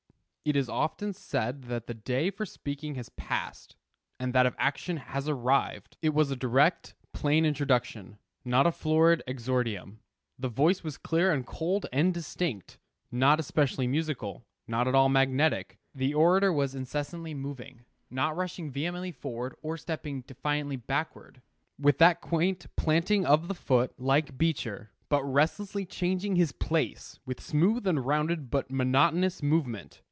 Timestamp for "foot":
23.53-23.93